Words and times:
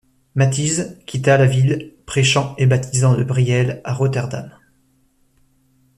Matthijs 0.33 0.97
quitta 1.05 1.37
la 1.37 1.45
ville, 1.45 1.93
préchant 2.07 2.55
et 2.57 2.65
baptisant 2.65 3.15
de 3.15 3.23
Brielle 3.23 3.81
à 3.83 3.93
Rotterdam. 3.93 4.49